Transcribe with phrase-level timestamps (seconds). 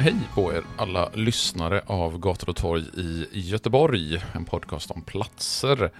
[0.00, 4.22] Hej på er alla lyssnare av Gator och torg i Göteborg.
[4.32, 5.90] En podcast om platser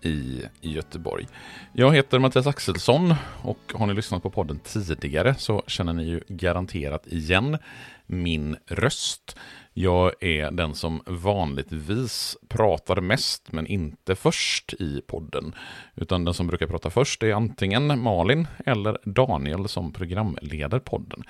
[0.00, 1.26] i Göteborg.
[1.72, 6.20] Jag heter Mattias Axelsson och har ni lyssnat på podden tidigare så känner ni ju
[6.28, 7.58] garanterat igen
[8.06, 9.36] min röst.
[9.74, 15.54] Jag är den som vanligtvis pratar mest men inte först i podden.
[15.94, 21.22] Utan den som brukar prata först är antingen Malin eller Daniel som programleder podden.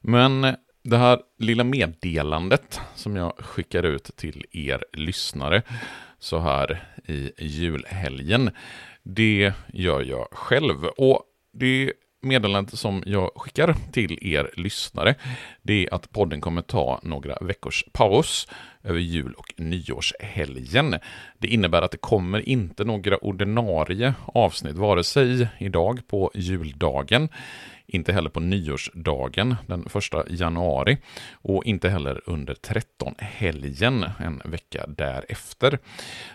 [0.00, 5.62] Men det här lilla meddelandet som jag skickar ut till er lyssnare
[6.18, 8.50] så här i julhelgen,
[9.02, 10.84] det gör jag själv.
[10.84, 15.14] Och det meddelandet som jag skickar till er lyssnare,
[15.62, 18.48] det är att podden kommer ta några veckors paus
[18.82, 20.98] över jul och nyårshelgen.
[21.38, 27.28] Det innebär att det kommer inte några ordinarie avsnitt, vare sig idag på juldagen,
[27.94, 30.98] inte heller på nyårsdagen den första januari
[31.32, 35.78] och inte heller under 13-helgen en vecka därefter.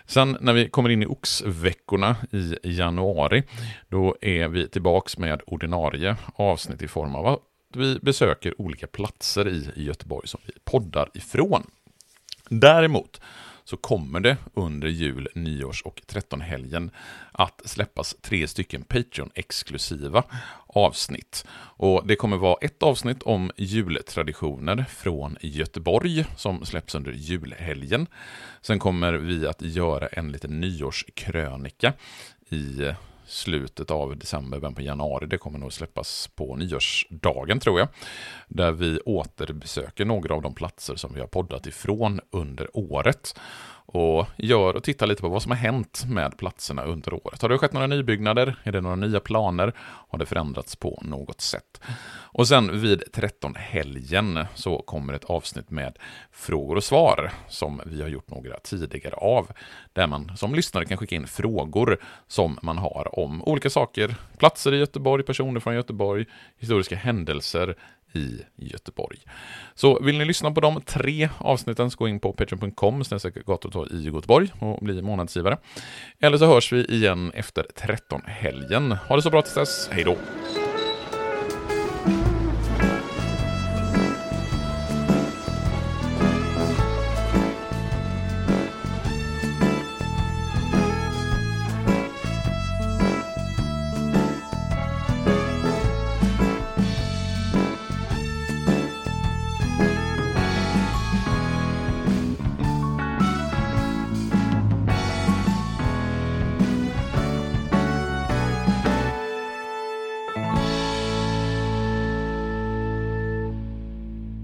[0.06, 3.42] Sen när vi kommer in i oxveckorna i januari,
[3.88, 7.40] då är vi tillbaks med ordinarie avsnitt i form av att
[7.74, 11.70] vi besöker olika platser i Göteborg som vi poddar ifrån.
[12.48, 13.20] Däremot
[13.68, 16.90] så kommer det under jul, nyårs och trettonhelgen
[17.32, 20.22] att släppas tre stycken Patreon-exklusiva
[20.66, 21.46] avsnitt.
[21.76, 28.06] Och det kommer vara ett avsnitt om jultraditioner från Göteborg som släpps under julhelgen.
[28.60, 31.92] Sen kommer vi att göra en liten nyårskrönika
[32.48, 32.92] i
[33.28, 35.26] slutet av december, början på januari.
[35.26, 37.88] Det kommer nog släppas på nyårsdagen tror jag.
[38.48, 43.34] Där vi återbesöker några av de platser som vi har poddat ifrån under året
[43.92, 47.42] och gör och tittar lite på vad som har hänt med platserna under året.
[47.42, 48.56] Har det skett några nybyggnader?
[48.62, 49.72] Är det några nya planer?
[49.78, 51.80] Har det förändrats på något sätt?
[52.32, 55.98] Och sen vid 13-helgen så kommer ett avsnitt med
[56.32, 59.50] frågor och svar som vi har gjort några tidigare av.
[59.92, 64.74] Där man som lyssnare kan skicka in frågor som man har om olika saker, platser
[64.74, 66.26] i Göteborg, personer från Göteborg,
[66.58, 67.76] historiska händelser,
[68.12, 69.18] i Göteborg.
[69.74, 73.02] Så vill ni lyssna på de tre avsnitten så gå in på patreon.com
[73.46, 75.58] gator i Göteborg och bli månadsgivare.
[76.20, 78.92] Eller så hörs vi igen efter 13-helgen.
[78.92, 80.16] Ha det så bra tills dess, hej då!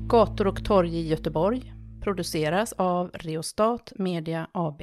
[0.07, 4.83] Gator och torg i Göteborg produceras av Reostat Media AB.